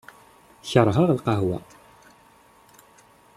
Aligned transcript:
Keṛheɣ 0.69 1.03
lqahwa. 1.17 1.57